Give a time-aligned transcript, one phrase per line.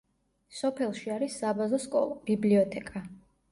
[0.59, 3.07] სოფელში არის საბაზო სკოლა, ბიბლიოთეკა.